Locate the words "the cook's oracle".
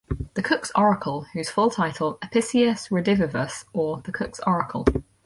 0.33-1.27, 4.01-4.83